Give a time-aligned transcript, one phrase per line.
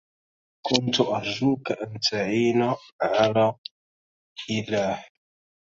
[0.65, 2.61] كنت أرجوك أن تعين
[3.01, 3.55] على
[4.49, 5.03] اله